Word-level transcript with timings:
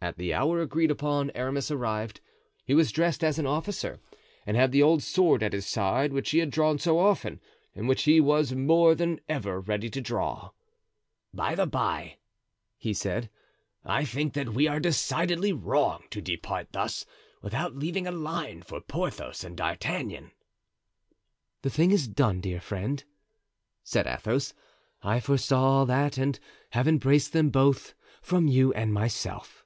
At 0.00 0.16
the 0.16 0.32
hour 0.32 0.62
agreed 0.62 0.92
upon 0.92 1.32
Aramis 1.34 1.72
arrived; 1.72 2.20
he 2.64 2.72
was 2.72 2.92
dressed 2.92 3.24
as 3.24 3.36
an 3.40 3.46
officer 3.48 3.98
and 4.46 4.56
had 4.56 4.70
the 4.70 4.82
old 4.82 5.02
sword 5.02 5.42
at 5.42 5.52
his 5.52 5.66
side 5.66 6.12
which 6.12 6.30
he 6.30 6.38
had 6.38 6.50
drawn 6.50 6.78
so 6.78 7.00
often 7.00 7.40
and 7.74 7.88
which 7.88 8.04
he 8.04 8.20
was 8.20 8.52
more 8.52 8.94
than 8.94 9.18
ever 9.28 9.60
ready 9.60 9.90
to 9.90 10.00
draw. 10.00 10.50
"By 11.34 11.56
the 11.56 11.66
bye," 11.66 12.18
he 12.76 12.94
said, 12.94 13.28
"I 13.84 14.04
think 14.04 14.34
that 14.34 14.50
we 14.50 14.68
are 14.68 14.78
decidedly 14.78 15.52
wrong 15.52 16.04
to 16.10 16.22
depart 16.22 16.68
thus, 16.70 17.04
without 17.42 17.74
leaving 17.74 18.06
a 18.06 18.12
line 18.12 18.62
for 18.62 18.80
Porthos 18.80 19.42
and 19.42 19.56
D'Artagnan." 19.56 20.30
"The 21.62 21.70
thing 21.70 21.90
is 21.90 22.06
done, 22.06 22.40
dear 22.40 22.60
friend," 22.60 23.02
said 23.82 24.06
Athos; 24.06 24.54
"I 25.02 25.18
foresaw 25.18 25.84
that 25.86 26.16
and 26.18 26.38
have 26.70 26.86
embraced 26.86 27.32
them 27.32 27.50
both 27.50 27.94
from 28.22 28.46
you 28.46 28.72
and 28.74 28.94
myself." 28.94 29.64